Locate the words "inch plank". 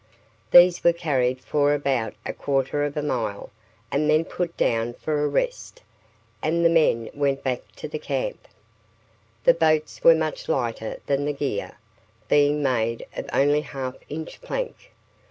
14.09-14.91